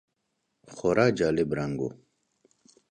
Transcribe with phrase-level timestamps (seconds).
[0.73, 1.87] خورا جالب رنګ و.